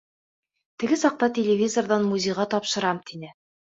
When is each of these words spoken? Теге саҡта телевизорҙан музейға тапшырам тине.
Теге 0.85 0.97
саҡта 1.03 1.31
телевизорҙан 1.37 2.11
музейға 2.11 2.51
тапшырам 2.59 3.09
тине. 3.11 3.37